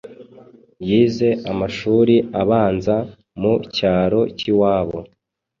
Yize 0.87 1.29
amashuri 1.51 2.15
abanza 2.41 2.95
mu 3.39 3.53
cyaro 3.75 4.21
cy’iwabo 4.37 4.97